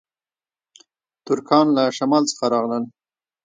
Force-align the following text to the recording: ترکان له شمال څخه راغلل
ترکان 1.25 1.67
له 1.75 1.83
شمال 1.97 2.23
څخه 2.31 2.45
راغلل 2.53 2.83